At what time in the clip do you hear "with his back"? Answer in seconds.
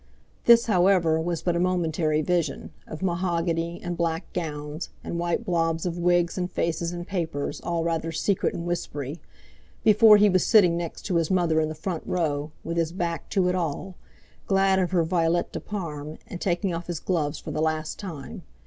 12.63-13.29